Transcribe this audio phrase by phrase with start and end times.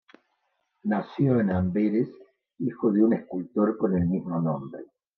[0.85, 2.09] Nació en Amberes,
[2.57, 4.85] hijo de un escultor con el mismo nombre.